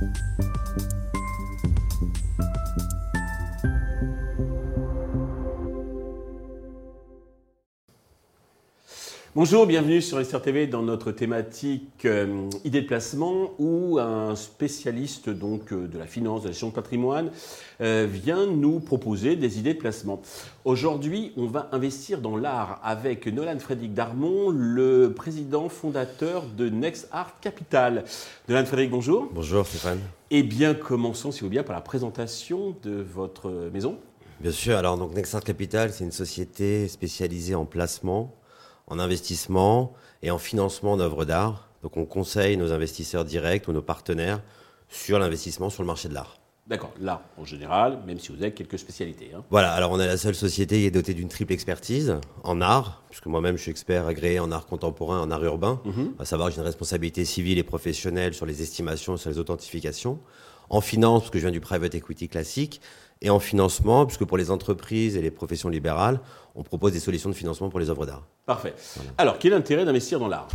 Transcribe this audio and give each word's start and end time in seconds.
Bye. 0.00 0.29
Bonjour, 9.40 9.66
bienvenue 9.66 10.02
sur 10.02 10.22
SR 10.22 10.42
TV 10.42 10.66
dans 10.66 10.82
notre 10.82 11.12
thématique 11.12 12.04
euh, 12.04 12.50
idées 12.62 12.82
de 12.82 12.86
placement 12.86 13.52
où 13.58 13.98
un 13.98 14.36
spécialiste 14.36 15.30
donc 15.30 15.72
euh, 15.72 15.88
de 15.88 15.96
la 15.96 16.04
finance, 16.04 16.42
de 16.42 16.48
la 16.48 16.52
gestion 16.52 16.68
de 16.68 16.74
patrimoine 16.74 17.30
euh, 17.80 18.06
vient 18.06 18.44
nous 18.44 18.80
proposer 18.80 19.36
des 19.36 19.58
idées 19.58 19.72
de 19.72 19.78
placement. 19.78 20.20
Aujourd'hui, 20.66 21.32
on 21.38 21.46
va 21.46 21.70
investir 21.72 22.20
dans 22.20 22.36
l'art 22.36 22.82
avec 22.84 23.26
Nolan 23.28 23.58
Frédéric 23.58 23.94
Darmon, 23.94 24.50
le 24.50 25.14
président 25.14 25.70
fondateur 25.70 26.44
de 26.44 26.68
Next 26.68 27.08
Art 27.10 27.40
Capital. 27.40 28.04
Nolan 28.46 28.66
Frédéric, 28.66 28.90
bonjour. 28.90 29.30
Bonjour 29.32 29.66
Stéphane. 29.66 30.00
Eh 30.30 30.42
bien, 30.42 30.74
commençons 30.74 31.32
si 31.32 31.40
vous 31.40 31.48
bien 31.48 31.62
par 31.62 31.74
la 31.74 31.80
présentation 31.80 32.76
de 32.82 33.00
votre 33.00 33.70
maison. 33.72 33.96
Bien 34.40 34.52
sûr, 34.52 34.76
alors 34.76 34.98
donc 34.98 35.14
Next 35.14 35.34
Art 35.34 35.44
Capital, 35.44 35.92
c'est 35.92 36.04
une 36.04 36.12
société 36.12 36.88
spécialisée 36.88 37.54
en 37.54 37.64
placement 37.64 38.34
en 38.90 38.98
investissement 38.98 39.94
et 40.22 40.30
en 40.30 40.38
financement 40.38 40.96
d'œuvres 40.96 41.24
d'art. 41.24 41.68
Donc 41.82 41.96
on 41.96 42.04
conseille 42.04 42.56
nos 42.56 42.72
investisseurs 42.72 43.24
directs 43.24 43.68
ou 43.68 43.72
nos 43.72 43.82
partenaires 43.82 44.42
sur 44.88 45.18
l'investissement 45.18 45.70
sur 45.70 45.82
le 45.82 45.86
marché 45.86 46.08
de 46.08 46.14
l'art. 46.14 46.36
D'accord, 46.66 46.92
l'art 47.00 47.22
en 47.36 47.44
général, 47.44 47.98
même 48.06 48.18
si 48.18 48.30
vous 48.30 48.42
avez 48.42 48.52
quelques 48.52 48.78
spécialités. 48.78 49.30
Hein. 49.34 49.42
Voilà, 49.50 49.72
alors 49.72 49.90
on 49.90 49.98
est 49.98 50.06
la 50.06 50.16
seule 50.16 50.34
société 50.34 50.78
qui 50.78 50.84
est 50.84 50.90
dotée 50.90 51.14
d'une 51.14 51.28
triple 51.28 51.52
expertise 51.52 52.16
en 52.44 52.60
art, 52.60 53.02
puisque 53.08 53.26
moi-même 53.26 53.56
je 53.56 53.62
suis 53.62 53.70
expert 53.72 54.06
agréé 54.06 54.38
en 54.38 54.52
art 54.52 54.66
contemporain, 54.66 55.20
en 55.20 55.30
art 55.32 55.42
urbain, 55.42 55.80
mhm. 55.84 56.14
à 56.18 56.24
savoir 56.24 56.48
que 56.48 56.54
j'ai 56.54 56.60
une 56.60 56.66
responsabilité 56.66 57.24
civile 57.24 57.58
et 57.58 57.64
professionnelle 57.64 58.34
sur 58.34 58.46
les 58.46 58.62
estimations, 58.62 59.16
sur 59.16 59.30
les 59.30 59.38
authentifications, 59.38 60.20
en 60.68 60.80
finance, 60.80 61.22
parce 61.22 61.30
que 61.30 61.38
je 61.38 61.44
viens 61.44 61.50
du 61.50 61.60
private 61.60 61.96
equity 61.96 62.28
classique, 62.28 62.80
et 63.22 63.30
en 63.30 63.38
financement, 63.38 64.06
puisque 64.06 64.24
pour 64.24 64.38
les 64.38 64.50
entreprises 64.50 65.16
et 65.16 65.22
les 65.22 65.30
professions 65.30 65.68
libérales, 65.68 66.20
on 66.54 66.62
propose 66.62 66.92
des 66.92 67.00
solutions 67.00 67.28
de 67.28 67.34
financement 67.34 67.68
pour 67.68 67.80
les 67.80 67.90
œuvres 67.90 68.06
d'art. 68.06 68.26
Parfait. 68.46 68.74
Alors, 69.18 69.38
quel 69.38 69.52
est 69.52 69.56
l'intérêt 69.56 69.84
d'investir 69.84 70.18
dans 70.18 70.28
l'art? 70.28 70.48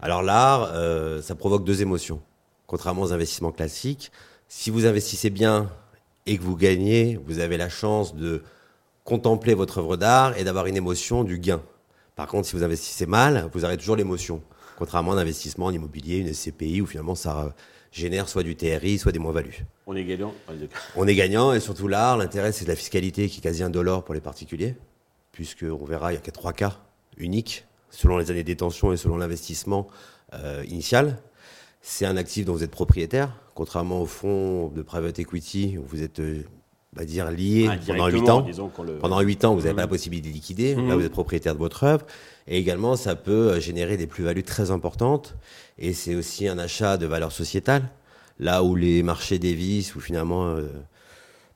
Alors, 0.00 0.22
l'art, 0.22 0.70
euh, 0.74 1.22
ça 1.22 1.34
provoque 1.34 1.64
deux 1.64 1.80
émotions. 1.80 2.20
Contrairement 2.66 3.02
aux 3.02 3.12
investissements 3.12 3.52
classiques, 3.52 4.10
si 4.48 4.70
vous 4.70 4.86
investissez 4.86 5.30
bien 5.30 5.70
et 6.26 6.36
que 6.36 6.42
vous 6.42 6.56
gagnez, 6.56 7.20
vous 7.26 7.38
avez 7.38 7.56
la 7.56 7.68
chance 7.68 8.14
de 8.14 8.42
contempler 9.04 9.54
votre 9.54 9.78
œuvre 9.78 9.96
d'art 9.96 10.36
et 10.38 10.44
d'avoir 10.44 10.66
une 10.66 10.76
émotion 10.76 11.24
du 11.24 11.38
gain. 11.38 11.62
Par 12.16 12.26
contre, 12.26 12.46
si 12.48 12.56
vous 12.56 12.62
investissez 12.62 13.06
mal, 13.06 13.48
vous 13.52 13.64
aurez 13.64 13.76
toujours 13.76 13.96
l'émotion. 13.96 14.42
Contrairement 14.82 15.12
à 15.12 15.14
un 15.14 15.18
investissement 15.18 15.66
en 15.66 15.70
immobilier, 15.70 16.16
une 16.16 16.34
SCPI, 16.34 16.80
où 16.80 16.86
finalement 16.86 17.14
ça 17.14 17.54
génère 17.92 18.28
soit 18.28 18.42
du 18.42 18.56
TRI, 18.56 18.98
soit 18.98 19.12
des 19.12 19.20
moins-values. 19.20 19.64
On 19.86 19.94
est 19.94 20.02
gagnant 20.02 20.34
On 20.96 21.06
est 21.06 21.14
gagnant, 21.14 21.52
et 21.52 21.60
surtout 21.60 21.86
l'art, 21.86 22.16
l'intérêt 22.16 22.50
c'est 22.50 22.64
de 22.64 22.70
la 22.70 22.74
fiscalité 22.74 23.28
qui 23.28 23.38
est 23.38 23.42
quasi 23.42 23.62
indolore 23.62 24.02
pour 24.02 24.12
les 24.12 24.20
particuliers 24.20 24.74
puisqu'on 25.30 25.84
verra, 25.84 26.10
il 26.10 26.16
n'y 26.16 26.18
a 26.18 26.20
que 26.20 26.32
trois 26.32 26.52
cas 26.52 26.80
uniques, 27.16 27.64
selon 27.90 28.18
les 28.18 28.32
années 28.32 28.42
de 28.42 28.48
détention 28.48 28.92
et 28.92 28.96
selon 28.96 29.16
l'investissement 29.18 29.86
euh, 30.34 30.64
initial. 30.66 31.22
C'est 31.80 32.04
un 32.04 32.16
actif 32.16 32.44
dont 32.44 32.52
vous 32.52 32.64
êtes 32.64 32.72
propriétaire, 32.72 33.36
contrairement 33.54 34.02
au 34.02 34.06
fonds 34.06 34.66
de 34.66 34.82
private 34.82 35.20
equity 35.20 35.78
où 35.78 35.84
vous 35.86 36.02
êtes, 36.02 36.20
euh, 36.96 36.98
va 36.98 37.04
dire, 37.04 37.30
lié 37.30 37.68
ah, 37.70 37.76
pendant 37.86 38.08
8 38.08 38.28
ans. 38.28 38.46
Pendant 39.00 39.20
8 39.20 39.44
ans, 39.44 39.54
vous 39.54 39.62
n'avez 39.62 39.74
pas 39.74 39.82
la 39.82 39.86
mmh. 39.86 39.90
possibilité 39.90 40.28
de 40.28 40.34
liquider. 40.34 40.74
Là, 40.74 40.82
mmh. 40.82 40.94
vous 40.94 41.04
êtes 41.04 41.12
propriétaire 41.12 41.54
de 41.54 41.58
votre 41.58 41.84
œuvre. 41.84 42.06
Et 42.46 42.58
également, 42.58 42.96
ça 42.96 43.14
peut 43.14 43.52
euh, 43.52 43.60
générer 43.60 43.96
des 43.96 44.06
plus-values 44.06 44.42
très 44.42 44.70
importantes. 44.70 45.36
Et 45.78 45.92
c'est 45.92 46.14
aussi 46.14 46.48
un 46.48 46.58
achat 46.58 46.96
de 46.96 47.06
valeur 47.06 47.32
sociétale. 47.32 47.88
Là 48.38 48.62
où 48.62 48.74
les 48.74 49.02
marchés 49.02 49.38
dévissent, 49.38 49.94
où 49.94 50.00
finalement, 50.00 50.56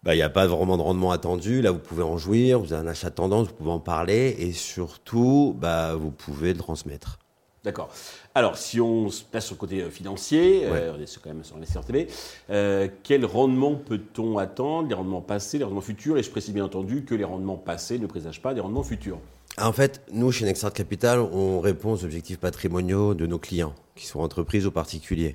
bah, 0.03 0.15
il 0.15 0.19
n'y 0.19 0.23
a 0.23 0.31
pas 0.31 0.47
vraiment 0.47 0.77
de 0.77 0.83
rendement 0.83 1.11
attendu. 1.11 1.63
Là, 1.63 1.73
vous 1.73 1.81
pouvez 1.81 2.05
en 2.05 2.17
jouir, 2.17 2.61
vous 2.61 2.73
avez 2.73 2.87
un 2.87 2.91
achat 2.91 3.11
de 3.11 3.17
tendance, 3.17 3.49
vous 3.49 3.55
pouvez 3.55 3.73
en 3.73 3.81
parler 3.81 4.37
et 4.39 4.53
surtout, 4.53 5.57
bah, 5.59 5.97
vous 5.97 6.13
pouvez 6.13 6.53
le 6.53 6.59
transmettre. 6.59 7.19
D'accord. 7.67 7.91
Alors, 8.37 8.57
si 8.57 8.81
on 8.81 9.11
se 9.11 9.25
place 9.25 9.47
sur 9.47 9.57
le 9.57 9.59
côté 9.59 9.83
euh, 9.83 9.91
financier, 9.91 10.67
euh, 10.67 10.93
on 10.97 11.03
est 11.03 11.19
quand 11.21 11.31
même 11.31 11.43
sur 11.43 11.57
l'investisseur 11.57 11.85
TV, 11.85 12.07
euh, 12.49 12.87
quel 13.03 13.25
rendement 13.25 13.75
peut-on 13.75 14.39
attendre 14.39 14.89
Les 14.89 14.95
rendements 14.95 15.21
passés, 15.21 15.59
les 15.59 15.65
rendements 15.65 15.81
futurs 15.81 16.17
Et 16.17 16.23
je 16.23 16.31
précise 16.31 16.55
bien 16.55 16.65
entendu 16.65 17.05
que 17.05 17.17
les 17.17 17.25
rendements 17.25 17.57
passés 17.57 17.99
ne 17.99 18.07
présagent 18.07 18.41
pas 18.41 18.55
des 18.55 18.61
rendements 18.61 18.85
futurs. 18.85 19.19
En 19.59 19.73
fait, 19.73 20.01
nous, 20.13 20.31
chez 20.31 20.45
Nexart 20.45 20.73
Capital, 20.73 21.19
on 21.19 21.59
répond 21.61 21.95
aux 21.95 22.05
objectifs 22.05 22.39
patrimoniaux 22.39 23.15
de 23.15 23.27
nos 23.27 23.41
clients, 23.41 23.75
qui 23.97 24.07
sont 24.07 24.21
entreprises 24.21 24.65
ou 24.65 24.71
particuliers. 24.71 25.35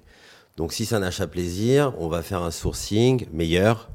Donc, 0.56 0.72
si 0.72 0.86
c'est 0.86 0.96
un 0.96 1.03
achat 1.03 1.28
plaisir, 1.28 1.94
on 2.00 2.08
va 2.08 2.22
faire 2.22 2.44
un 2.44 2.52
sourcing 2.52 3.25
meilleur, 3.34 3.90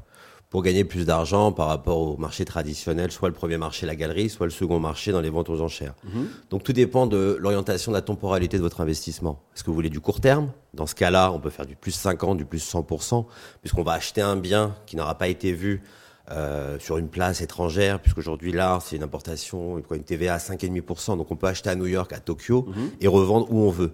pour 0.57 0.63
gagner 0.63 0.83
plus 0.83 1.05
d'argent 1.05 1.51
par 1.51 1.67
rapport 1.67 1.99
au 1.99 2.17
marché 2.17 2.43
traditionnel, 2.43 3.11
soit 3.11 3.29
le 3.29 3.35
premier 3.35 3.57
marché, 3.57 3.85
la 3.85 3.95
galerie, 3.95 4.27
soit 4.27 4.47
le 4.47 4.51
second 4.51 4.79
marché 4.79 5.11
dans 5.11 5.21
les 5.21 5.29
ventes 5.29 5.51
aux 5.51 5.61
enchères. 5.61 5.93
Mhm. 6.03 6.27
Donc 6.49 6.63
tout 6.63 6.73
dépend 6.73 7.05
de 7.05 7.37
l'orientation 7.39 7.91
de 7.91 7.95
la 7.95 8.01
temporalité 8.01 8.57
de 8.57 8.63
votre 8.63 8.81
investissement. 8.81 9.43
Est-ce 9.53 9.63
que 9.63 9.69
vous 9.69 9.75
voulez 9.75 9.91
du 9.91 9.99
court 9.99 10.19
terme? 10.19 10.49
Dans 10.73 10.87
ce 10.87 10.95
cas-là, 10.95 11.31
on 11.31 11.39
peut 11.39 11.51
faire 11.51 11.67
du 11.67 11.75
plus 11.75 11.91
50, 11.91 12.39
du 12.39 12.45
plus 12.45 12.57
100%, 12.57 13.27
puisqu'on 13.61 13.83
va 13.83 13.91
acheter 13.91 14.21
un 14.21 14.35
bien 14.35 14.75
qui 14.87 14.95
n'aura 14.95 15.15
pas 15.15 15.27
été 15.27 15.51
vu 15.51 15.83
euh, 16.31 16.77
sur 16.79 16.97
une 16.97 17.07
place 17.07 17.41
étrangère, 17.41 17.99
puisqu'aujourd'hui 18.01 18.51
l'art 18.51 18.81
c'est 18.81 18.97
une 18.97 19.03
importation, 19.03 19.77
une 19.77 20.03
TVA 20.03 20.33
à 20.33 20.37
5,5%, 20.37 21.17
donc 21.17 21.31
on 21.31 21.35
peut 21.35 21.47
acheter 21.47 21.69
à 21.69 21.75
New 21.75 21.85
York, 21.85 22.11
à 22.11 22.19
Tokyo 22.19 22.65
mhm. 22.67 22.91
et 22.99 23.07
revendre 23.07 23.47
où 23.49 23.61
on 23.61 23.69
veut. 23.69 23.93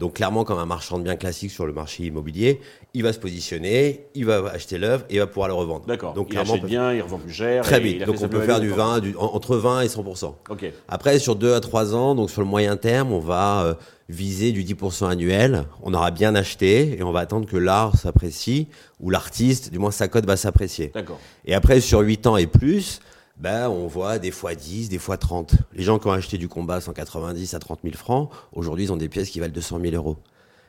Donc 0.00 0.14
clairement 0.14 0.44
comme 0.44 0.58
un 0.58 0.66
marchand 0.66 0.98
de 0.98 1.04
biens 1.04 1.16
classique 1.16 1.50
sur 1.50 1.66
le 1.66 1.72
marché 1.72 2.04
immobilier, 2.04 2.60
il 2.94 3.02
va 3.02 3.12
se 3.12 3.18
positionner, 3.18 4.06
il 4.14 4.24
va 4.24 4.46
acheter 4.50 4.78
l'œuvre 4.78 5.04
et 5.10 5.14
il 5.14 5.18
va 5.18 5.26
pouvoir 5.26 5.48
le 5.48 5.54
revendre. 5.54 5.84
D'accord. 5.86 6.14
Donc 6.14 6.28
il 6.30 6.38
achète 6.38 6.64
bien, 6.64 6.92
il 6.92 7.02
revend 7.02 7.18
plus 7.18 7.32
cher. 7.32 7.64
Très 7.64 7.80
vite. 7.80 8.04
Donc 8.04 8.16
on 8.22 8.28
peut 8.28 8.42
faire 8.42 8.60
du 8.60 8.70
20, 8.70 9.16
entre 9.18 9.56
20 9.56 9.82
et 9.82 9.86
100%. 9.88 10.34
Ok. 10.48 10.72
Après 10.88 11.18
sur 11.18 11.36
2 11.36 11.54
à 11.54 11.60
3 11.60 11.94
ans, 11.94 12.14
donc 12.14 12.30
sur 12.30 12.40
le 12.40 12.46
moyen 12.46 12.76
terme, 12.76 13.12
on 13.12 13.18
va 13.18 13.64
euh, 13.64 13.74
viser 14.08 14.52
du 14.52 14.64
10% 14.64 15.08
annuel. 15.08 15.64
On 15.82 15.94
aura 15.94 16.10
bien 16.10 16.34
acheté 16.34 16.98
et 16.98 17.02
on 17.02 17.12
va 17.12 17.20
attendre 17.20 17.48
que 17.48 17.56
l'art 17.56 17.96
s'apprécie 17.96 18.68
ou 19.00 19.10
l'artiste, 19.10 19.70
du 19.70 19.78
moins 19.78 19.90
sa 19.90 20.08
cote 20.08 20.26
va 20.26 20.36
s'apprécier. 20.36 20.90
D'accord. 20.94 21.18
Et 21.44 21.54
après, 21.54 21.80
sur 21.80 22.00
8 22.00 22.26
ans 22.26 22.36
et 22.36 22.46
plus, 22.46 23.00
ben, 23.36 23.68
on 23.68 23.86
voit 23.86 24.18
des 24.18 24.30
fois 24.30 24.54
10, 24.54 24.88
des 24.88 24.98
fois 24.98 25.16
30. 25.16 25.54
Les 25.72 25.82
gens 25.82 25.98
qui 25.98 26.06
ont 26.06 26.12
acheté 26.12 26.38
du 26.38 26.48
combat 26.48 26.80
190 26.80 27.54
à 27.54 27.58
30 27.58 27.80
000 27.82 27.96
francs, 27.96 28.30
aujourd'hui, 28.52 28.84
ils 28.84 28.92
ont 28.92 28.96
des 28.96 29.08
pièces 29.08 29.30
qui 29.30 29.40
valent 29.40 29.52
200 29.52 29.80
000 29.80 29.94
euros. 29.94 30.16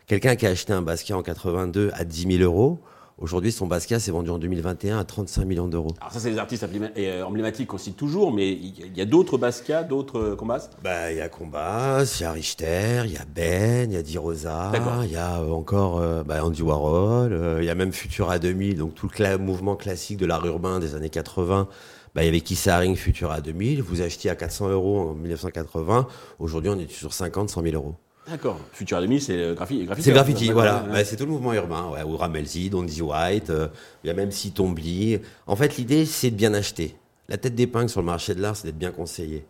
Quelqu'un 0.08 0.36
qui 0.36 0.46
a 0.46 0.50
acheté 0.50 0.74
un 0.74 0.82
basket 0.82 1.16
en 1.16 1.24
82 1.24 1.92
à 1.94 2.04
10 2.04 2.38
000 2.38 2.44
euros, 2.44 2.80
Aujourd'hui, 3.18 3.54
son 3.54 3.66
Basquiat 3.66 4.00
s'est 4.00 4.12
vendu 4.12 4.30
en 4.30 4.38
2021 4.38 5.00
à 5.00 5.06
35 5.06 5.46
millions 5.46 5.70
d'euros. 5.70 5.92
Alors 6.02 6.12
ça, 6.12 6.20
c'est 6.20 6.30
les 6.30 6.38
artistes 6.38 6.66
euh, 6.98 7.24
emblématiques 7.24 7.68
qu'on 7.68 7.78
cite 7.78 7.96
toujours, 7.96 8.34
mais 8.34 8.52
il 8.52 8.94
y 8.94 9.00
a 9.00 9.06
d'autres 9.06 9.38
Basquiat, 9.38 9.84
d'autres 9.84 10.36
Combas? 10.36 10.70
Euh, 10.74 10.82
bah, 10.84 11.12
Il 11.14 11.18
y 11.18 11.22
a 11.22 11.30
Combas, 11.30 12.18
il 12.20 12.24
y 12.24 12.26
a 12.26 12.32
Richter, 12.34 13.04
il 13.06 13.14
y 13.14 13.18
a 13.18 13.24
Ben, 13.24 13.90
il 13.90 13.96
y 13.96 13.98
a 13.98 14.02
Di 14.02 14.18
Rosa, 14.18 14.74
il 15.06 15.12
y 15.12 15.16
a 15.16 15.42
encore 15.42 16.00
euh, 16.00 16.24
bah, 16.24 16.44
Andy 16.44 16.62
Warhol, 16.62 17.60
il 17.62 17.66
y 17.66 17.70
a 17.70 17.76
même 17.76 17.94
Futura 17.94 18.38
2000, 18.38 18.80
donc 18.80 18.96
tout 18.96 19.10
le 19.18 19.38
mouvement 19.38 19.78
classique 19.78 20.18
de 20.18 20.26
l'art 20.26 20.46
urbain 20.46 20.80
des 20.80 20.94
années 20.96 21.10
80. 21.10 21.70
Bah, 22.16 22.24
il 22.24 22.26
y 22.26 22.30
avait 22.30 22.42
Kissaring 22.42 22.98
Futura 22.98 23.40
2000, 23.40 23.82
vous 23.82 24.02
achetiez 24.02 24.30
à 24.30 24.36
400 24.36 24.70
euros 24.70 25.00
en 25.10 25.14
1980, 25.14 26.08
aujourd'hui 26.40 26.70
on 26.70 26.80
est 26.80 26.92
sur 26.92 27.14
50, 27.14 27.50
100 27.50 27.62
000 27.62 27.76
euros. 27.76 27.96
D'accord. 28.28 28.60
Future 28.74 28.98
Enemy, 28.98 29.22
c'est 29.22 29.38
le 29.38 29.54
graffiti. 29.54 29.88
C'est 30.00 30.10
le 30.10 30.16
graffiti, 30.16 30.52
voilà. 30.52 30.86
Bah, 30.92 31.04
c'est 31.06 31.16
tout 31.16 31.26
le 31.26 31.32
mouvement 31.32 31.54
urbain. 31.54 31.90
Ouais. 31.92 32.04
Ou 32.04 32.18
Ramelzi, 32.18 32.70
Donzy 32.70 33.02
White, 33.02 33.50
euh, 33.52 33.68
il 34.04 34.08
y 34.08 34.10
a 34.10 34.14
même 34.14 34.32
Sitombli. 34.32 35.20
En 35.46 35.56
fait, 35.56 35.78
l'idée, 35.78 36.06
c'est 36.06 36.32
de 36.32 36.36
bien 36.36 36.54
acheter. 36.54 36.96
La 37.30 37.38
tête 37.38 37.56
d'épingle 37.56 37.90
sur 37.90 38.02
le 38.02 38.06
marché 38.06 38.34
de 38.36 38.42
l'art, 38.42 38.56
c'est 38.56 38.68
d'être 38.68 38.78
bien 38.78 38.92
conseillé. 38.92 39.46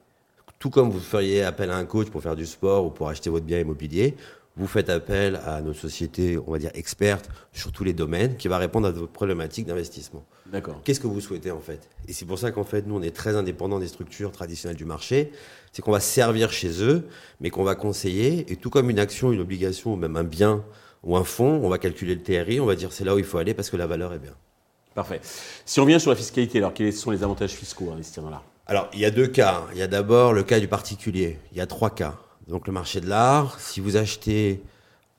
Tout 0.59 0.69
comme 0.69 0.89
vous 0.89 0.99
feriez 0.99 1.43
appel 1.43 1.69
à 1.69 1.77
un 1.77 1.85
coach 1.85 2.09
pour 2.09 2.21
faire 2.21 2.35
du 2.35 2.45
sport 2.45 2.85
ou 2.85 2.89
pour 2.89 3.09
acheter 3.09 3.29
votre 3.29 3.45
bien 3.45 3.59
immobilier, 3.59 4.15
vous 4.57 4.67
faites 4.67 4.89
appel 4.89 5.39
à 5.45 5.61
notre 5.61 5.79
société, 5.79 6.37
on 6.37 6.51
va 6.51 6.57
dire 6.57 6.71
experte 6.73 7.29
sur 7.51 7.71
tous 7.71 7.83
les 7.83 7.93
domaines, 7.93 8.37
qui 8.37 8.47
va 8.47 8.57
répondre 8.57 8.87
à 8.87 8.91
vos 8.91 9.07
problématiques 9.07 9.65
d'investissement. 9.65 10.23
D'accord. 10.45 10.79
Qu'est-ce 10.83 10.99
que 10.99 11.07
vous 11.07 11.19
souhaitez 11.19 11.51
en 11.51 11.59
fait? 11.59 11.89
Et 12.07 12.13
c'est 12.13 12.25
pour 12.25 12.39
ça 12.39 12.51
qu'en 12.51 12.63
fait, 12.63 12.87
nous, 12.87 12.95
on 12.95 13.01
est 13.01 13.15
très 13.15 13.35
indépendants 13.35 13.79
des 13.79 13.87
structures 13.87 14.31
traditionnelles 14.31 14.77
du 14.77 14.85
marché. 14.85 15.31
C'est 15.73 15.81
qu'on 15.81 15.91
va 15.91 15.99
servir 15.99 16.51
chez 16.51 16.83
eux, 16.83 17.07
mais 17.41 17.49
qu'on 17.49 17.63
va 17.63 17.75
conseiller. 17.75 18.51
Et 18.51 18.55
tout 18.55 18.69
comme 18.69 18.89
une 18.89 18.99
action, 18.99 19.31
une 19.31 19.41
obligation, 19.41 19.93
ou 19.93 19.95
même 19.97 20.15
un 20.15 20.23
bien 20.23 20.63
ou 21.03 21.17
un 21.17 21.23
fonds, 21.23 21.59
on 21.63 21.69
va 21.69 21.77
calculer 21.77 22.15
le 22.15 22.23
TRI, 22.23 22.59
on 22.59 22.65
va 22.65 22.75
dire 22.75 22.91
c'est 22.91 23.03
là 23.03 23.13
où 23.13 23.19
il 23.19 23.25
faut 23.25 23.37
aller 23.37 23.53
parce 23.53 23.69
que 23.69 23.77
la 23.77 23.87
valeur 23.87 24.13
est 24.13 24.19
bien. 24.19 24.33
Parfait. 24.95 25.19
Si 25.65 25.79
on 25.79 25.85
vient 25.85 25.99
sur 25.99 26.09
la 26.09 26.15
fiscalité, 26.15 26.59
alors 26.59 26.73
quels 26.73 26.93
sont 26.93 27.11
les 27.11 27.21
avantages 27.21 27.51
fiscaux 27.51 27.89
à 27.91 27.93
investir 27.93 28.23
dans 28.23 28.29
l'art? 28.29 28.45
Alors, 28.65 28.89
il 28.93 28.99
y 28.99 29.05
a 29.05 29.11
deux 29.11 29.27
cas. 29.27 29.65
Il 29.73 29.77
y 29.77 29.83
a 29.83 29.87
d'abord 29.87 30.33
le 30.33 30.41
cas 30.41 30.59
du 30.59 30.67
particulier. 30.67 31.37
Il 31.51 31.57
y 31.57 31.61
a 31.61 31.67
trois 31.67 31.91
cas. 31.91 32.17
Donc 32.47 32.67
le 32.67 32.73
marché 32.73 33.01
de 33.01 33.07
l'art, 33.07 33.59
si 33.59 33.79
vous 33.79 33.97
achetez, 33.97 34.61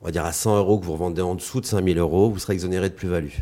on 0.00 0.06
va 0.06 0.10
dire 0.10 0.24
à 0.24 0.32
100 0.32 0.58
euros 0.58 0.78
que 0.78 0.84
vous 0.84 0.92
revendez 0.92 1.22
en 1.22 1.34
dessous 1.34 1.60
de 1.60 1.66
5000 1.66 1.98
euros, 1.98 2.30
vous 2.30 2.38
serez 2.38 2.52
exonéré 2.52 2.88
de 2.88 2.94
plus-value. 2.94 3.32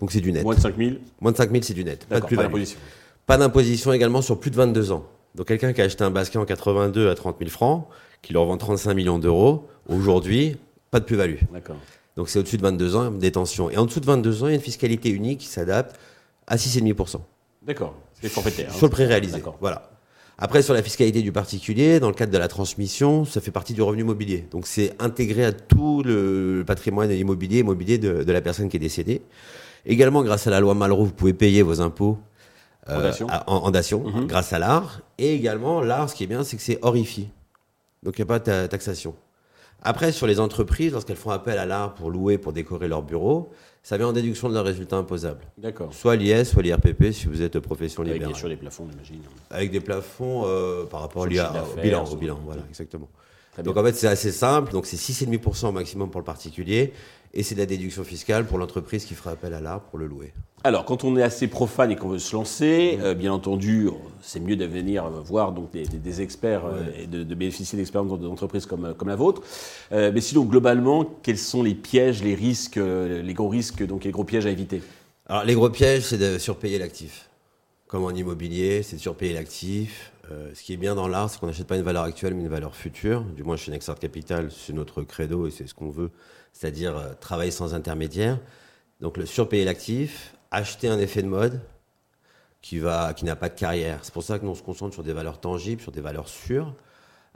Donc 0.00 0.12
c'est 0.12 0.20
du 0.20 0.32
net. 0.32 0.44
Moins 0.44 0.54
de 0.54 0.60
5000 0.60 1.00
Moins 1.20 1.32
de 1.32 1.36
5000, 1.36 1.64
c'est 1.64 1.74
du 1.74 1.84
net. 1.84 2.06
Pas 2.06 2.20
de 2.20 2.26
plus-value. 2.26 2.46
Pas 2.46 2.52
d'imposition. 2.52 2.78
Pas 3.26 3.36
d'imposition 3.36 3.92
également 3.92 4.22
sur 4.22 4.38
plus 4.38 4.50
de 4.50 4.56
22 4.56 4.92
ans. 4.92 5.04
Donc 5.34 5.46
quelqu'un 5.46 5.72
qui 5.72 5.80
a 5.80 5.84
acheté 5.84 6.04
un 6.04 6.10
basket 6.10 6.40
en 6.40 6.44
82 6.44 7.08
à 7.08 7.14
30 7.14 7.36
000 7.38 7.50
francs, 7.50 7.86
qui 8.22 8.32
le 8.32 8.38
revend 8.38 8.56
35 8.56 8.94
millions 8.94 9.18
d'euros, 9.18 9.68
aujourd'hui, 9.88 10.56
pas 10.90 11.00
de 11.00 11.04
plus-value. 11.04 11.38
D'accord. 11.52 11.76
Donc 12.16 12.28
c'est 12.28 12.38
au-dessus 12.38 12.56
de 12.56 12.62
22 12.62 12.96
ans, 12.96 13.10
détention. 13.10 13.70
Et 13.70 13.76
en 13.76 13.86
dessous 13.86 14.00
de 14.00 14.06
22 14.06 14.42
ans, 14.42 14.46
il 14.48 14.50
y 14.50 14.52
a 14.52 14.56
une 14.56 14.62
fiscalité 14.62 15.10
unique 15.10 15.40
qui 15.40 15.46
s'adapte 15.46 15.98
à 16.46 16.56
6,5%. 16.56 17.20
D'accord, 17.62 17.94
c'est 18.20 18.28
forfaitaire. 18.28 18.72
Sur 18.74 18.86
le 18.86 18.90
prêt 18.90 19.06
réalisé. 19.06 19.42
Voilà. 19.60 19.90
Après, 20.42 20.62
sur 20.62 20.72
la 20.72 20.82
fiscalité 20.82 21.20
du 21.20 21.32
particulier, 21.32 22.00
dans 22.00 22.08
le 22.08 22.14
cadre 22.14 22.32
de 22.32 22.38
la 22.38 22.48
transmission, 22.48 23.26
ça 23.26 23.42
fait 23.42 23.50
partie 23.50 23.74
du 23.74 23.82
revenu 23.82 24.02
immobilier. 24.02 24.46
Donc 24.50 24.66
c'est 24.66 24.94
intégré 24.98 25.44
à 25.44 25.52
tout 25.52 26.02
le 26.02 26.64
patrimoine 26.66 27.10
immobilier, 27.10 27.58
immobilier 27.58 27.98
de, 27.98 28.22
de 28.22 28.32
la 28.32 28.40
personne 28.40 28.70
qui 28.70 28.78
est 28.78 28.80
décédée. 28.80 29.20
Également, 29.84 30.22
grâce 30.22 30.46
à 30.46 30.50
la 30.50 30.60
loi 30.60 30.74
Malraux, 30.74 31.04
vous 31.04 31.12
pouvez 31.12 31.34
payer 31.34 31.60
vos 31.60 31.82
impôts 31.82 32.18
euh, 32.88 33.12
en 33.46 33.70
dation, 33.70 34.00
mhm. 34.00 34.26
grâce 34.26 34.52
à 34.52 34.58
l'art. 34.58 35.02
Et 35.18 35.34
également, 35.34 35.82
l'art, 35.82 36.08
ce 36.08 36.14
qui 36.14 36.24
est 36.24 36.26
bien, 36.26 36.42
c'est 36.42 36.56
que 36.56 36.62
c'est 36.62 36.78
horrifié. 36.82 37.28
Donc 38.02 38.18
il 38.18 38.22
n'y 38.22 38.30
a 38.30 38.38
pas 38.38 38.38
de 38.38 38.66
taxation. 38.66 39.14
Après, 39.82 40.12
sur 40.12 40.26
les 40.26 40.40
entreprises, 40.40 40.92
lorsqu'elles 40.92 41.16
font 41.16 41.30
appel 41.30 41.58
à 41.58 41.66
l'art 41.66 41.94
pour 41.94 42.10
louer, 42.10 42.38
pour 42.38 42.52
décorer 42.52 42.88
leur 42.88 43.02
bureau, 43.02 43.50
ça 43.82 43.96
vient 43.96 44.08
en 44.08 44.12
déduction 44.12 44.48
de 44.48 44.54
leurs 44.54 44.64
résultats 44.64 44.96
imposables. 44.96 45.44
D'accord. 45.56 45.94
Soit 45.94 46.16
l'IS, 46.16 46.44
soit 46.44 46.62
l'IRPP 46.62 47.12
si 47.12 47.26
vous 47.26 47.40
êtes 47.40 47.58
profession 47.60 48.02
libérale. 48.02 48.22
Avec 48.22 48.32
bien 48.34 48.38
sûr 48.38 48.48
des 48.48 48.56
plafonds, 48.56 48.86
j'imagine. 48.90 49.22
Avec 49.50 49.70
des 49.70 49.80
plafonds 49.80 50.42
euh, 50.44 50.84
par 50.84 51.00
rapport 51.00 51.22
au, 51.22 51.26
bilan, 51.26 52.04
au 52.10 52.16
bilan, 52.16 52.38
voilà, 52.44 52.62
exactement. 52.68 53.08
Donc 53.62 53.76
en 53.76 53.82
fait, 53.82 53.92
c'est 53.94 54.06
assez 54.06 54.32
simple. 54.32 54.72
Donc 54.72 54.86
c'est 54.86 54.96
6,5% 54.96 55.66
au 55.66 55.72
maximum 55.72 56.10
pour 56.10 56.20
le 56.20 56.24
particulier. 56.24 56.92
Et 57.32 57.42
c'est 57.42 57.54
de 57.54 57.60
la 57.60 57.66
déduction 57.66 58.02
fiscale 58.02 58.44
pour 58.44 58.58
l'entreprise 58.58 59.04
qui 59.04 59.14
fera 59.14 59.30
appel 59.30 59.54
à 59.54 59.60
l'art 59.60 59.82
pour 59.82 59.98
le 59.98 60.06
louer. 60.06 60.32
Alors, 60.62 60.84
quand 60.84 61.04
on 61.04 61.16
est 61.16 61.22
assez 61.22 61.46
profane 61.46 61.90
et 61.90 61.96
qu'on 61.96 62.08
veut 62.08 62.18
se 62.18 62.34
lancer, 62.34 62.98
mmh. 62.98 63.02
euh, 63.02 63.14
bien 63.14 63.32
entendu, 63.32 63.88
c'est 64.20 64.40
mieux 64.40 64.56
de 64.56 64.66
venir 64.66 65.08
voir 65.08 65.52
donc, 65.52 65.70
des, 65.70 66.20
experts 66.20 66.66
euh, 66.66 66.84
et 66.98 67.06
de, 67.06 67.34
bénéficier 67.34 67.78
d'expériences 67.78 68.18
d'entreprises 68.18 68.66
comme, 68.66 68.94
comme 68.94 69.08
la 69.08 69.16
vôtre. 69.16 69.42
Euh, 69.92 70.10
mais 70.12 70.20
sinon, 70.20 70.44
globalement, 70.44 71.06
quels 71.22 71.38
sont 71.38 71.62
les 71.62 71.74
pièges, 71.74 72.22
les 72.22 72.34
risques, 72.34 72.76
les 72.76 73.34
gros 73.34 73.48
risques, 73.48 73.86
donc 73.86 74.04
les 74.04 74.10
gros 74.10 74.24
pièges 74.24 74.44
à 74.44 74.50
éviter? 74.50 74.82
Alors, 75.26 75.44
les 75.44 75.54
gros 75.54 75.70
pièges, 75.70 76.02
c'est 76.02 76.18
de 76.18 76.36
surpayer 76.36 76.78
l'actif. 76.78 77.30
Comme 77.86 78.04
en 78.04 78.10
immobilier, 78.10 78.82
c'est 78.82 78.96
de 78.96 79.00
surpayer 79.00 79.32
l'actif. 79.32 80.12
Ce 80.54 80.62
qui 80.62 80.72
est 80.72 80.76
bien 80.76 80.94
dans 80.94 81.08
l'art, 81.08 81.30
c'est 81.30 81.38
qu'on 81.38 81.46
n'achète 81.46 81.66
pas 81.66 81.76
une 81.76 81.82
valeur 81.82 82.04
actuelle, 82.04 82.34
mais 82.34 82.42
une 82.42 82.48
valeur 82.48 82.74
future. 82.74 83.22
Du 83.22 83.42
moins, 83.42 83.56
chez 83.56 83.70
Nexart 83.70 83.98
Capital, 83.98 84.50
c'est 84.50 84.72
notre 84.72 85.02
credo 85.02 85.46
et 85.46 85.50
c'est 85.50 85.66
ce 85.66 85.74
qu'on 85.74 85.90
veut 85.90 86.10
c'est-à-dire 86.52 86.96
euh, 86.96 87.12
travailler 87.20 87.50
sans 87.50 87.74
intermédiaire. 87.74 88.38
Donc 89.00 89.16
le 89.16 89.26
surpayer 89.26 89.64
l'actif, 89.64 90.34
acheter 90.50 90.88
un 90.88 90.98
effet 90.98 91.22
de 91.22 91.28
mode 91.28 91.60
qui, 92.60 92.80
qui 93.16 93.24
n'a 93.24 93.36
pas 93.36 93.48
de 93.48 93.54
carrière. 93.54 94.00
C'est 94.02 94.12
pour 94.12 94.22
ça 94.22 94.38
que 94.38 94.44
nous 94.44 94.50
on 94.50 94.54
se 94.54 94.62
concentre 94.62 94.92
sur 94.92 95.02
des 95.02 95.12
valeurs 95.12 95.40
tangibles, 95.40 95.80
sur 95.80 95.92
des 95.92 96.02
valeurs 96.02 96.28
sûres. 96.28 96.74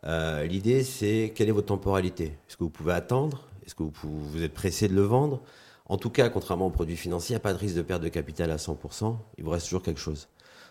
Euh, 0.04 0.44
l'idée, 0.44 0.84
c'est 0.84 1.32
quelle 1.34 1.48
est 1.48 1.52
votre 1.52 1.68
temporalité? 1.68 2.36
Est-ce 2.48 2.58
que 2.58 2.64
vous 2.64 2.70
pouvez 2.70 2.92
attendre? 2.92 3.48
Est-ce 3.64 3.74
que 3.74 3.82
vous, 3.82 3.90
vous, 3.92 4.42
êtes 4.42 4.52
pressé 4.52 4.88
de 4.88 4.94
le 4.94 5.02
vendre? 5.02 5.40
En 5.86 5.96
tout 5.96 6.10
cas, 6.10 6.28
contrairement 6.28 6.66
aux 6.66 6.70
produits 6.70 6.96
financiers, 6.96 7.32
il 7.32 7.36
n'y 7.36 7.40
a 7.40 7.40
pas 7.40 7.54
de 7.54 7.58
risque 7.58 7.76
de 7.76 7.82
perte 7.82 8.02
de 8.02 8.08
capital 8.08 8.50
à 8.50 8.56
100%. 8.56 9.16
Il 9.38 9.44
vous 9.44 9.50
reste 9.50 9.66
toujours 9.66 9.82
quelque 9.82 10.00
chose. 10.00 10.28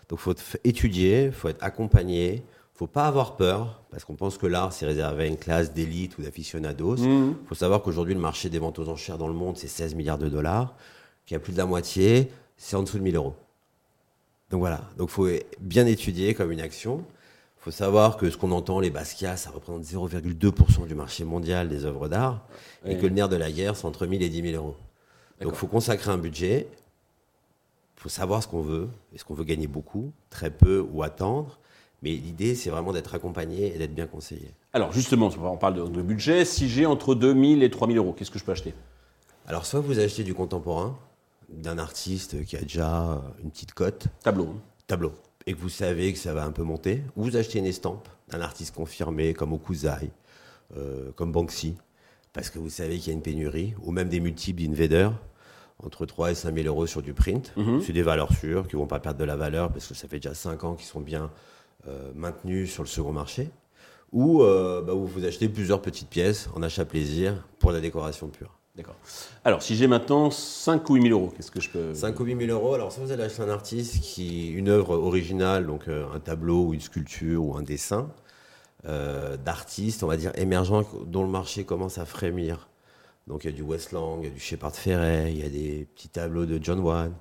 Donc 0.08 0.18
il 0.20 0.22
faut 0.22 0.34
étudier, 0.64 1.26
il 1.26 1.32
faut 1.32 1.48
être 1.48 1.62
accompagné, 1.62 2.44
faut 2.74 2.86
pas 2.86 3.06
avoir 3.06 3.36
peur, 3.36 3.82
parce 3.90 4.04
qu'on 4.04 4.16
pense 4.16 4.36
que 4.36 4.46
l'art, 4.46 4.72
c'est 4.72 4.86
réservé 4.86 5.24
à 5.24 5.26
une 5.26 5.36
classe 5.36 5.72
d'élite 5.72 6.18
ou 6.18 6.22
d'aficionados. 6.22 6.96
Il 6.96 7.08
mmh. 7.08 7.36
faut 7.46 7.54
savoir 7.54 7.82
qu'aujourd'hui, 7.82 8.14
le 8.14 8.20
marché 8.20 8.48
des 8.50 8.58
ventes 8.58 8.78
aux 8.80 8.88
enchères 8.88 9.16
dans 9.16 9.28
le 9.28 9.34
monde, 9.34 9.56
c'est 9.56 9.68
16 9.68 9.94
milliards 9.94 10.18
de 10.18 10.28
dollars, 10.28 10.74
qu'il 11.24 11.34
y 11.34 11.36
a 11.36 11.40
plus 11.40 11.52
de 11.52 11.58
la 11.58 11.66
moitié, 11.66 12.30
c'est 12.56 12.76
en 12.76 12.82
dessous 12.82 12.98
de 12.98 13.04
1000 13.04 13.16
euros. 13.16 13.34
Donc 14.50 14.60
voilà, 14.60 14.82
donc 14.98 15.08
faut 15.08 15.28
bien 15.60 15.86
étudier 15.86 16.34
comme 16.34 16.50
une 16.50 16.60
action. 16.60 17.04
Il 17.58 17.64
faut 17.64 17.70
savoir 17.70 18.16
que 18.16 18.28
ce 18.28 18.36
qu'on 18.36 18.50
entend, 18.50 18.80
les 18.80 18.90
Basquiat, 18.90 19.36
ça 19.36 19.50
représente 19.50 19.84
0,2% 19.84 20.86
du 20.86 20.94
marché 20.94 21.24
mondial 21.24 21.68
des 21.68 21.84
œuvres 21.84 22.08
d'art, 22.08 22.46
et 22.84 22.98
que 22.98 23.06
le 23.06 23.14
nerf 23.14 23.28
de 23.28 23.36
la 23.36 23.50
guerre, 23.50 23.76
c'est 23.76 23.86
entre 23.86 24.06
1000 24.06 24.20
et 24.22 24.28
10 24.28 24.50
000 24.50 24.62
euros. 24.62 24.76
Donc 25.40 25.52
il 25.54 25.58
faut 25.58 25.66
consacrer 25.66 26.10
un 26.10 26.18
budget, 26.18 26.68
il 26.70 26.83
faut 28.04 28.10
savoir 28.10 28.42
ce 28.42 28.48
qu'on 28.48 28.60
veut, 28.60 28.90
est-ce 29.14 29.24
qu'on 29.24 29.32
veut 29.32 29.44
gagner 29.44 29.66
beaucoup, 29.66 30.12
très 30.28 30.50
peu 30.50 30.86
ou 30.92 31.02
attendre, 31.02 31.58
mais 32.02 32.10
l'idée, 32.10 32.54
c'est 32.54 32.68
vraiment 32.68 32.92
d'être 32.92 33.14
accompagné 33.14 33.74
et 33.74 33.78
d'être 33.78 33.94
bien 33.94 34.06
conseillé. 34.06 34.50
Alors 34.74 34.92
justement, 34.92 35.30
on 35.40 35.56
parle 35.56 35.90
de, 35.90 36.02
budget. 36.02 36.44
Si 36.44 36.68
j'ai 36.68 36.84
entre 36.84 37.14
2000 37.14 37.62
et 37.62 37.70
3000 37.70 37.96
euros, 37.96 38.12
qu'est-ce 38.12 38.30
que 38.30 38.38
je 38.38 38.44
peux 38.44 38.52
acheter? 38.52 38.74
Alors 39.46 39.64
soit 39.64 39.80
vous 39.80 40.00
achetez 40.00 40.22
du 40.22 40.34
contemporain, 40.34 40.98
d'un 41.48 41.78
artiste 41.78 42.44
qui 42.44 42.58
a 42.58 42.60
déjà 42.60 43.22
une 43.42 43.50
petite 43.50 43.72
cote. 43.72 44.08
Tableau. 44.22 44.48
Hein. 44.48 44.60
Tableau. 44.86 45.14
Et 45.46 45.54
que 45.54 45.58
vous 45.58 45.70
savez 45.70 46.12
que 46.12 46.18
ça 46.18 46.34
va 46.34 46.44
un 46.44 46.52
peu 46.52 46.62
monter. 46.62 47.02
Ou 47.16 47.24
vous 47.24 47.36
achetez 47.38 47.58
une 47.58 47.64
estampe 47.64 48.06
d'un 48.28 48.42
artiste 48.42 48.74
confirmé 48.74 49.32
comme 49.32 49.54
Okuzai, 49.54 50.10
euh, 50.76 51.10
comme 51.12 51.32
Banksy, 51.32 51.74
parce 52.34 52.50
que 52.50 52.58
vous 52.58 52.68
savez 52.68 52.98
qu'il 52.98 53.06
y 53.06 53.10
a 53.12 53.14
une 53.14 53.22
pénurie, 53.22 53.72
ou 53.82 53.92
même 53.92 54.10
des 54.10 54.20
multiples 54.20 54.62
d'invaders 54.62 55.14
entre 55.82 56.06
3 56.06 56.30
et 56.30 56.34
5 56.34 56.54
000 56.54 56.66
euros 56.66 56.86
sur 56.86 57.02
du 57.02 57.14
print. 57.14 57.52
Mhm. 57.56 57.80
C'est 57.82 57.92
des 57.92 58.02
valeurs 58.02 58.32
sûres 58.32 58.66
qui 58.68 58.76
ne 58.76 58.80
vont 58.80 58.86
pas 58.86 59.00
perdre 59.00 59.18
de 59.18 59.24
la 59.24 59.36
valeur 59.36 59.72
parce 59.72 59.86
que 59.86 59.94
ça 59.94 60.08
fait 60.08 60.16
déjà 60.16 60.34
5 60.34 60.64
ans 60.64 60.74
qu'ils 60.74 60.86
sont 60.86 61.00
bien 61.00 61.30
euh, 61.86 62.12
maintenu 62.14 62.66
sur 62.66 62.82
le 62.82 62.88
second 62.88 63.12
marché, 63.12 63.50
ou 64.10 64.42
euh, 64.42 64.80
bah, 64.80 64.94
vous 64.94 65.24
achetez 65.26 65.50
plusieurs 65.50 65.82
petites 65.82 66.08
pièces 66.08 66.48
en 66.54 66.62
achat 66.62 66.86
plaisir 66.86 67.46
pour 67.58 67.72
la 67.72 67.80
décoration 67.80 68.28
pure. 68.28 68.58
D'accord. 68.74 68.96
Alors, 69.44 69.62
si 69.62 69.76
j'ai 69.76 69.86
maintenant 69.86 70.30
5 70.30 70.88
ou 70.88 70.94
8 70.94 71.02
000 71.02 71.12
euros, 71.12 71.32
qu'est-ce 71.36 71.50
que 71.50 71.60
je 71.60 71.68
peux. 71.68 71.92
5 71.92 72.18
ou 72.18 72.24
8 72.24 72.46
000 72.46 72.58
euros. 72.58 72.72
Alors, 72.72 72.90
si 72.90 73.00
vous 73.00 73.12
allez 73.12 73.22
acheter 73.22 73.42
un 73.42 73.50
artiste 73.50 74.00
qui. 74.00 74.50
une 74.52 74.70
œuvre 74.70 74.96
originale, 74.96 75.66
donc 75.66 75.88
euh, 75.88 76.06
un 76.14 76.20
tableau 76.20 76.68
ou 76.68 76.74
une 76.74 76.80
sculpture 76.80 77.44
ou 77.44 77.56
un 77.56 77.62
dessin 77.62 78.08
d'artiste, 79.44 80.02
on 80.02 80.06
va 80.06 80.18
dire 80.18 80.30
émergent, 80.34 80.84
dont 81.06 81.22
le 81.22 81.30
marché 81.30 81.64
commence 81.64 81.96
à 81.96 82.04
frémir. 82.04 82.68
Donc, 83.26 83.44
il 83.44 83.50
y 83.50 83.54
a 83.54 83.56
du 83.56 83.62
Westland, 83.62 84.18
il 84.20 84.24
y 84.24 84.30
a 84.30 84.34
du 84.34 84.40
Shepard 84.40 84.74
Ferret, 84.74 85.32
il 85.32 85.38
y 85.38 85.44
a 85.44 85.48
des 85.48 85.86
petits 85.94 86.08
tableaux 86.08 86.44
de 86.46 86.62
John 86.62 86.80
Wan. 86.80 87.14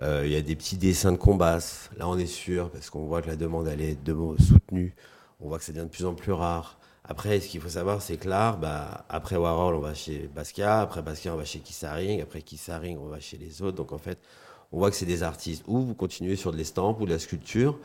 Euh, 0.00 0.22
il 0.24 0.32
y 0.32 0.36
a 0.36 0.40
des 0.40 0.56
petits 0.56 0.78
dessins 0.78 1.12
de 1.12 1.18
combat. 1.18 1.58
Là, 1.96 2.08
on 2.08 2.18
est 2.18 2.26
sûr, 2.26 2.70
parce 2.70 2.88
qu'on 2.88 3.04
voit 3.06 3.20
que 3.20 3.28
la 3.28 3.36
demande, 3.36 3.68
elle 3.68 3.82
est 3.82 4.02
de 4.02 4.16
soutenue. 4.38 4.94
On 5.40 5.48
voit 5.48 5.58
que 5.58 5.64
ça 5.64 5.72
devient 5.72 5.84
de 5.84 5.90
plus 5.90 6.06
en 6.06 6.14
plus 6.14 6.32
rare. 6.32 6.78
Après, 7.04 7.40
ce 7.40 7.48
qu'il 7.48 7.60
faut 7.60 7.68
savoir, 7.68 8.00
c'est 8.00 8.16
que 8.16 8.28
l'art, 8.28 8.58
bah, 8.58 9.04
après 9.08 9.36
Warhol, 9.36 9.74
on 9.74 9.80
va 9.80 9.92
chez 9.92 10.30
Basquiat. 10.34 10.80
Après 10.80 11.02
Basquiat, 11.02 11.34
on 11.34 11.36
va 11.36 11.44
chez 11.44 11.58
Kissaring. 11.58 12.22
Après 12.22 12.42
Kissaring, 12.42 12.96
on 12.98 13.08
va 13.08 13.20
chez 13.20 13.36
les 13.36 13.60
autres. 13.60 13.76
Donc, 13.76 13.92
en 13.92 13.98
fait, 13.98 14.18
on 14.70 14.78
voit 14.78 14.90
que 14.90 14.96
c'est 14.96 15.06
des 15.06 15.22
artistes. 15.22 15.64
Ou 15.66 15.80
vous 15.80 15.94
continuez 15.94 16.36
sur 16.36 16.52
de 16.52 16.56
l'estampe 16.56 17.00
ou 17.00 17.06
de 17.06 17.10
la 17.10 17.18
sculpture. 17.18 17.78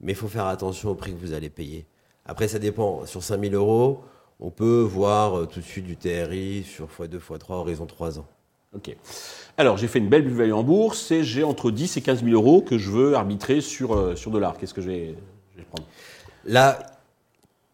Mais 0.00 0.12
il 0.12 0.16
faut 0.16 0.28
faire 0.28 0.46
attention 0.46 0.90
au 0.90 0.94
prix 0.94 1.12
que 1.12 1.18
vous 1.18 1.32
allez 1.34 1.50
payer. 1.50 1.86
Après, 2.24 2.48
ça 2.48 2.58
dépend. 2.58 3.04
Sur 3.06 3.22
5000 3.22 3.54
euros, 3.54 4.04
on 4.40 4.50
peut 4.50 4.80
voir 4.80 5.38
euh, 5.38 5.46
tout 5.46 5.60
de 5.60 5.64
suite 5.64 5.86
du 5.86 5.96
TRI 5.96 6.64
sur 6.64 6.88
x2, 6.88 7.18
x3, 7.18 7.52
horizon 7.52 7.86
3 7.86 8.18
ans. 8.18 8.26
Ok. 8.74 8.96
Alors, 9.58 9.76
j'ai 9.76 9.88
fait 9.88 9.98
une 9.98 10.08
belle 10.08 10.24
plus-value 10.24 10.52
en 10.52 10.62
bourse 10.62 11.10
et 11.10 11.24
j'ai 11.24 11.42
entre 11.44 11.70
10 11.70 11.96
et 11.96 12.00
15 12.00 12.24
000 12.24 12.34
euros 12.34 12.62
que 12.62 12.78
je 12.78 12.90
veux 12.90 13.14
arbitrer 13.14 13.60
sur, 13.60 13.94
euh, 13.94 14.16
sur 14.16 14.30
de 14.30 14.38
l'art. 14.38 14.56
Qu'est-ce 14.56 14.74
que 14.74 14.80
je 14.80 14.88
vais, 14.88 15.14
prendre? 15.70 15.86
Là, 16.44 16.78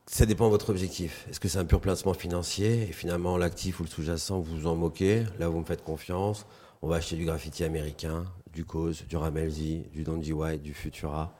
ça 0.06 0.26
dépend 0.26 0.46
de 0.46 0.50
votre 0.50 0.70
objectif. 0.70 1.26
Est-ce 1.30 1.38
que 1.38 1.48
c'est 1.48 1.58
un 1.58 1.64
pur 1.64 1.80
placement 1.80 2.14
financier 2.14 2.82
et 2.88 2.92
finalement 2.92 3.36
l'actif 3.36 3.80
ou 3.80 3.84
le 3.84 3.88
sous-jacent, 3.88 4.40
vous 4.40 4.60
vous 4.60 4.66
en 4.66 4.74
moquez? 4.74 5.24
Là, 5.38 5.48
vous 5.48 5.60
me 5.60 5.64
faites 5.64 5.84
confiance. 5.84 6.46
On 6.82 6.88
va 6.88 6.96
acheter 6.96 7.16
du 7.16 7.24
graffiti 7.24 7.62
américain, 7.62 8.24
du 8.52 8.64
Cause, 8.64 9.04
du 9.08 9.16
Ramelzi, 9.16 9.84
du 9.92 10.02
Dandy 10.02 10.32
White, 10.32 10.62
du 10.62 10.74
Futura 10.74 11.34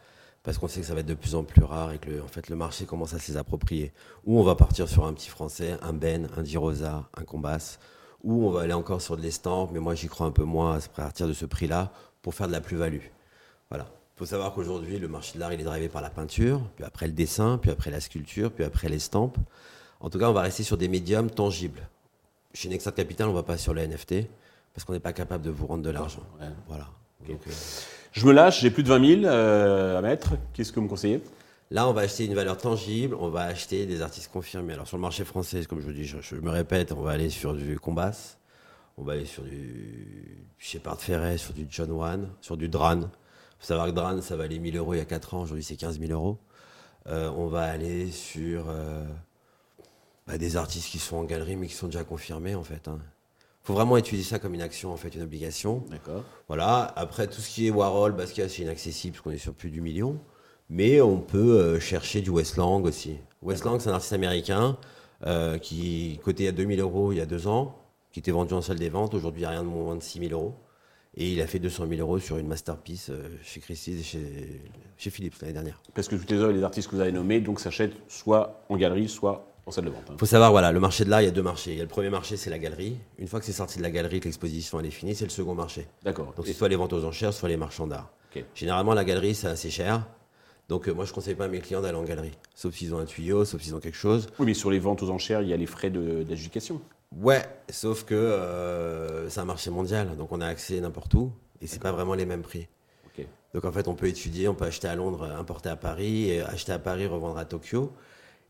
parce 0.46 0.58
qu'on 0.58 0.68
sait 0.68 0.80
que 0.80 0.86
ça 0.86 0.94
va 0.94 1.00
être 1.00 1.06
de 1.06 1.14
plus 1.14 1.34
en 1.34 1.42
plus 1.42 1.64
rare 1.64 1.92
et 1.92 1.98
que 1.98 2.08
le, 2.08 2.22
en 2.22 2.28
fait, 2.28 2.48
le 2.48 2.54
marché 2.54 2.86
commence 2.86 3.12
à 3.14 3.18
s'y 3.18 3.36
approprier. 3.36 3.92
Ou 4.24 4.38
on 4.38 4.44
va 4.44 4.54
partir 4.54 4.88
sur 4.88 5.04
un 5.04 5.12
petit 5.12 5.28
français, 5.28 5.76
un 5.82 5.92
Ben, 5.92 6.28
un 6.36 6.42
Dirosa, 6.42 7.08
un 7.16 7.24
Combas, 7.24 7.80
ou 8.22 8.46
on 8.46 8.52
va 8.52 8.60
aller 8.60 8.72
encore 8.72 9.02
sur 9.02 9.16
de 9.16 9.22
l'estampe, 9.22 9.70
mais 9.72 9.80
moi 9.80 9.96
j'y 9.96 10.06
crois 10.06 10.24
un 10.24 10.30
peu 10.30 10.44
moins 10.44 10.76
à 10.76 10.80
partir 10.80 11.26
de 11.26 11.32
ce 11.32 11.46
prix-là 11.46 11.90
pour 12.22 12.32
faire 12.32 12.46
de 12.46 12.52
la 12.52 12.60
plus-value. 12.60 13.02
Voilà. 13.70 13.86
Il 14.14 14.18
faut 14.20 14.26
savoir 14.26 14.54
qu'aujourd'hui, 14.54 15.00
le 15.00 15.08
marché 15.08 15.34
de 15.34 15.40
l'art, 15.40 15.52
il 15.52 15.60
est 15.60 15.64
drivé 15.64 15.88
par 15.88 16.00
la 16.00 16.10
peinture, 16.10 16.62
puis 16.76 16.84
après 16.84 17.08
le 17.08 17.12
dessin, 17.12 17.58
puis 17.58 17.72
après 17.72 17.90
la 17.90 18.00
sculpture, 18.00 18.52
puis 18.52 18.62
après 18.62 18.88
l'estampe. 18.88 19.36
En 19.98 20.10
tout 20.10 20.20
cas, 20.20 20.30
on 20.30 20.32
va 20.32 20.42
rester 20.42 20.62
sur 20.62 20.76
des 20.76 20.86
médiums 20.86 21.28
tangibles. 21.28 21.88
Chez 22.54 22.68
Nexat 22.68 22.92
Capital, 22.92 23.26
on 23.26 23.32
ne 23.32 23.36
va 23.36 23.42
pas 23.42 23.58
sur 23.58 23.74
le 23.74 23.84
NFT, 23.84 24.28
parce 24.72 24.84
qu'on 24.84 24.92
n'est 24.92 25.00
pas 25.00 25.12
capable 25.12 25.42
de 25.42 25.50
vous 25.50 25.66
rendre 25.66 25.82
de 25.82 25.90
l'argent. 25.90 26.22
Voilà. 26.68 26.88
Euh, 27.28 27.34
Je 28.16 28.24
me 28.24 28.32
lâche, 28.32 28.62
j'ai 28.62 28.70
plus 28.70 28.82
de 28.82 28.88
20 28.88 29.20
000 29.20 29.24
euh, 29.26 29.98
à 29.98 30.00
mettre. 30.00 30.38
Qu'est-ce 30.54 30.72
que 30.72 30.76
vous 30.76 30.86
me 30.86 30.88
conseillez? 30.88 31.22
Là, 31.70 31.86
on 31.86 31.92
va 31.92 32.00
acheter 32.00 32.24
une 32.24 32.34
valeur 32.34 32.56
tangible, 32.56 33.14
on 33.20 33.28
va 33.28 33.42
acheter 33.42 33.84
des 33.84 34.00
artistes 34.00 34.32
confirmés. 34.32 34.72
Alors 34.72 34.88
sur 34.88 34.96
le 34.96 35.02
marché 35.02 35.22
français, 35.26 35.66
comme 35.66 35.80
je 35.80 35.84
vous 35.84 35.92
dis, 35.92 36.06
je, 36.06 36.36
me 36.36 36.48
répète, 36.48 36.92
on 36.92 37.02
va 37.02 37.10
aller 37.10 37.28
sur 37.28 37.52
du 37.52 37.78
Combas, 37.78 38.38
on 38.96 39.02
va 39.02 39.12
aller 39.12 39.26
sur 39.26 39.42
du 39.42 40.46
Shepard 40.56 40.98
Ferret, 40.98 41.36
sur 41.36 41.52
du 41.52 41.66
John 41.68 41.90
Wan, 41.90 42.30
sur 42.40 42.56
du 42.56 42.70
Dran. 42.70 43.00
Il 43.00 43.02
faut 43.58 43.66
savoir 43.66 43.88
que 43.88 43.92
Dran, 43.92 44.22
ça 44.22 44.34
valait 44.34 44.60
1000 44.60 44.78
euros 44.78 44.94
il 44.94 44.98
y 44.98 45.02
a 45.02 45.04
4 45.04 45.34
ans, 45.34 45.42
aujourd'hui 45.42 45.62
c'est 45.62 45.76
15 45.76 46.00
000 46.00 46.10
euros. 46.12 46.38
Euh, 47.08 47.30
on 47.36 47.48
va 47.48 47.64
aller 47.64 48.10
sur 48.12 48.64
euh, 48.70 49.04
bah, 50.26 50.38
des 50.38 50.56
artistes 50.56 50.88
qui 50.88 50.98
sont 50.98 51.18
en 51.18 51.24
galerie 51.24 51.56
mais 51.56 51.66
qui 51.66 51.74
sont 51.74 51.88
déjà 51.88 52.02
confirmés 52.02 52.54
en 52.54 52.64
fait. 52.64 52.88
Hein. 52.88 52.98
Faut 53.66 53.74
vraiment 53.74 53.96
étudier 53.96 54.22
ça 54.22 54.38
comme 54.38 54.54
une 54.54 54.62
action, 54.62 54.92
en 54.92 54.96
fait, 54.96 55.12
une 55.16 55.22
obligation. 55.22 55.82
D'accord. 55.90 56.22
Voilà. 56.46 56.92
Après, 56.94 57.26
tout 57.26 57.40
ce 57.40 57.50
qui 57.52 57.66
est 57.66 57.70
Warhol, 57.70 58.12
Basquiat, 58.12 58.48
c'est 58.48 58.62
inaccessible 58.62 59.14
parce 59.14 59.24
qu'on 59.24 59.32
est 59.32 59.38
sur 59.38 59.54
plus 59.54 59.70
du 59.70 59.80
million. 59.80 60.20
Mais 60.70 61.00
on 61.00 61.18
peut 61.18 61.58
euh, 61.58 61.80
chercher 61.80 62.20
du 62.20 62.30
Westlang 62.30 62.84
aussi. 62.84 63.16
Westlang, 63.42 63.80
c'est 63.80 63.90
un 63.90 63.94
artiste 63.94 64.12
américain 64.12 64.78
euh, 65.26 65.58
qui 65.58 66.20
coté 66.22 66.46
à 66.46 66.52
2000 66.52 66.78
euros 66.78 67.10
il 67.10 67.18
y 67.18 67.20
a 67.20 67.26
deux 67.26 67.48
ans, 67.48 67.76
qui 68.12 68.20
était 68.20 68.30
vendu 68.30 68.54
en 68.54 68.62
salle 68.62 68.78
des 68.78 68.88
ventes. 68.88 69.14
Aujourd'hui, 69.14 69.44
rien 69.44 69.64
de 69.64 69.68
moins 69.68 69.96
de 69.96 70.02
6 70.02 70.20
000 70.28 70.32
euros. 70.32 70.54
Et 71.16 71.32
il 71.32 71.40
a 71.40 71.48
fait 71.48 71.58
200 71.58 71.88
000 71.88 72.00
euros 72.00 72.20
sur 72.20 72.38
une 72.38 72.46
masterpiece 72.46 73.10
chez 73.42 73.58
Christie's 73.58 73.98
et 73.98 74.04
chez, 74.04 74.62
chez 74.96 75.10
Philips 75.10 75.40
l'année 75.40 75.54
dernière. 75.54 75.82
Parce 75.92 76.06
que 76.06 76.14
toutes 76.14 76.30
les 76.30 76.38
œuvres 76.38 76.52
et 76.52 76.56
les 76.56 76.62
artistes 76.62 76.88
que 76.88 76.94
vous 76.94 77.02
avez 77.02 77.10
nommés 77.10 77.40
donc 77.40 77.58
s'achètent 77.58 77.96
soit 78.06 78.62
en 78.68 78.76
galerie, 78.76 79.08
soit 79.08 79.55
salle 79.70 79.86
de 79.86 79.90
vente. 79.90 80.04
Il 80.08 80.12
hein. 80.12 80.16
faut 80.18 80.26
savoir, 80.26 80.50
voilà, 80.50 80.72
le 80.72 80.80
marché 80.80 81.04
de 81.04 81.10
l'art, 81.10 81.22
il 81.22 81.24
y 81.24 81.28
a 81.28 81.32
deux 81.32 81.42
marchés. 81.42 81.72
Il 81.72 81.76
y 81.76 81.80
a 81.80 81.84
le 81.84 81.88
premier 81.88 82.10
marché, 82.10 82.36
c'est 82.36 82.50
la 82.50 82.58
galerie. 82.58 82.96
Une 83.18 83.28
fois 83.28 83.40
que 83.40 83.46
c'est 83.46 83.52
sorti 83.52 83.78
de 83.78 83.82
la 83.82 83.90
galerie, 83.90 84.20
que 84.20 84.26
l'exposition 84.26 84.80
est 84.80 84.90
finie, 84.90 85.14
c'est 85.14 85.24
le 85.24 85.30
second 85.30 85.54
marché. 85.54 85.86
D'accord. 86.02 86.32
Donc 86.36 86.46
c'est 86.46 86.52
soit 86.52 86.68
les 86.68 86.76
ventes 86.76 86.92
aux 86.92 87.04
enchères, 87.04 87.32
soit 87.32 87.48
les 87.48 87.56
marchands 87.56 87.86
d'art. 87.86 88.10
Généralement, 88.54 88.92
la 88.92 89.04
galerie, 89.04 89.34
c'est 89.34 89.48
assez 89.48 89.70
cher. 89.70 90.06
Donc 90.68 90.88
euh, 90.88 90.92
moi, 90.92 91.04
je 91.04 91.10
ne 91.10 91.14
conseille 91.14 91.34
pas 91.34 91.46
à 91.46 91.48
mes 91.48 91.60
clients 91.60 91.80
d'aller 91.80 91.96
en 91.96 92.02
galerie. 92.02 92.32
Sauf 92.54 92.74
s'ils 92.74 92.94
ont 92.94 92.98
un 92.98 93.06
tuyau, 93.06 93.44
sauf 93.44 93.62
s'ils 93.62 93.74
ont 93.74 93.80
quelque 93.80 93.96
chose. 93.96 94.26
Oui, 94.38 94.46
mais 94.46 94.54
sur 94.54 94.70
les 94.70 94.78
ventes 94.78 95.02
aux 95.02 95.10
enchères, 95.10 95.40
il 95.40 95.48
y 95.48 95.54
a 95.54 95.56
les 95.56 95.66
frais 95.66 95.90
d'adjudication. 95.90 96.80
Ouais, 97.16 97.42
sauf 97.70 98.04
que 98.04 98.14
euh, 98.14 99.30
c'est 99.30 99.40
un 99.40 99.46
marché 99.46 99.70
mondial. 99.70 100.16
Donc 100.16 100.32
on 100.32 100.40
a 100.40 100.46
accès 100.46 100.78
n'importe 100.80 101.14
où. 101.14 101.32
Et 101.62 101.66
c'est 101.66 101.80
pas 101.80 101.92
vraiment 101.92 102.14
les 102.14 102.26
mêmes 102.26 102.42
prix. 102.42 102.68
Donc 103.54 103.64
en 103.64 103.72
fait, 103.72 103.88
on 103.88 103.94
peut 103.94 104.06
étudier, 104.06 104.48
on 104.48 104.54
peut 104.54 104.66
acheter 104.66 104.86
à 104.86 104.94
Londres, 104.94 105.26
importer 105.38 105.70
à 105.70 105.76
Paris, 105.76 106.28
et 106.28 106.42
acheter 106.42 106.72
à 106.72 106.78
Paris, 106.78 107.06
revendre 107.06 107.38
à 107.38 107.46
Tokyo. 107.46 107.90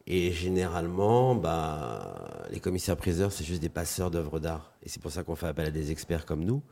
Et 0.09 0.31
généralement, 0.31 1.35
bah, 1.35 2.47
les 2.51 2.61
commissaires 2.61 2.97
priseurs, 2.97 3.33
c'est 3.33 3.45
juste 3.45 3.61
des 3.61 3.69
passeurs 3.69 4.11
d'œuvres 4.11 4.39
d'art. 4.39 4.73
Et 4.85 4.89
c'est 4.89 5.03
pour 5.03 5.11
ça 5.11 5.25
qu'on 5.25 5.35
fait 5.35 5.49
appel 5.49 5.67
à 5.67 5.71
des 5.71 5.91
experts 5.91 6.27
comme 6.27 6.45
nous, 6.45 6.63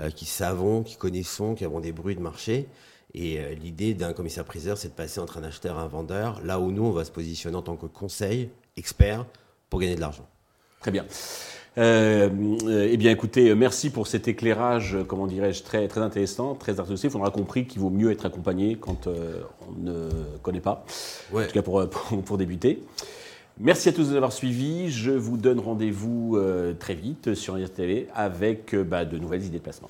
euh, 0.00 0.10
qui 0.10 0.26
savons, 0.26 0.84
qui 0.84 0.96
connaissons, 0.96 1.56
qui 1.56 1.64
avons 1.64 1.80
des 1.80 1.90
bruits 1.90 2.14
de 2.14 2.20
marché. 2.20 2.68
Et 3.12 3.40
euh, 3.40 3.54
l'idée 3.54 3.94
d'un 3.94 4.12
commissaire 4.12 4.44
priseur, 4.44 4.78
c'est 4.78 4.88
de 4.88 4.94
passer 4.94 5.18
entre 5.18 5.38
un 5.38 5.42
acheteur 5.42 5.76
et 5.76 5.82
un 5.82 5.88
vendeur, 5.88 6.40
là 6.44 6.60
où 6.60 6.70
nous, 6.70 6.84
on 6.84 6.92
va 6.92 7.04
se 7.04 7.10
positionner 7.10 7.56
en 7.56 7.62
tant 7.62 7.76
que 7.76 7.86
conseil, 7.86 8.50
expert, 8.76 9.26
pour 9.70 9.80
gagner 9.80 9.96
de 9.96 10.00
l'argent. 10.00 10.28
Très 10.84 10.90
bien. 10.90 11.06
Euh, 11.78 12.28
eh 12.68 12.98
bien, 12.98 13.10
écoutez, 13.10 13.54
merci 13.54 13.88
pour 13.88 14.06
cet 14.06 14.28
éclairage, 14.28 14.98
comment 15.08 15.26
dirais-je, 15.26 15.62
très, 15.62 15.88
très 15.88 16.02
intéressant, 16.02 16.54
très 16.54 16.78
intéressant. 16.78 17.08
On 17.14 17.20
aura 17.20 17.30
compris 17.30 17.66
qu'il 17.66 17.80
vaut 17.80 17.88
mieux 17.88 18.10
être 18.10 18.26
accompagné 18.26 18.76
quand 18.78 19.06
euh, 19.06 19.40
on 19.66 19.82
ne 19.82 20.10
connaît 20.42 20.60
pas, 20.60 20.84
en 21.32 21.40
tout 21.40 21.52
cas 21.54 21.62
pour, 21.88 21.88
pour, 21.88 22.36
débuter. 22.36 22.82
Merci 23.58 23.88
à 23.88 23.92
tous 23.92 24.10
d'avoir 24.10 24.34
suivi. 24.34 24.90
Je 24.90 25.12
vous 25.12 25.38
donne 25.38 25.58
rendez-vous 25.58 26.36
euh, 26.36 26.74
très 26.74 26.94
vite 26.94 27.34
sur 27.34 27.56
TV 27.70 28.08
avec 28.14 28.76
bah, 28.76 29.06
de 29.06 29.16
nouvelles 29.16 29.44
idées 29.44 29.56
de 29.56 29.62
placement. 29.62 29.88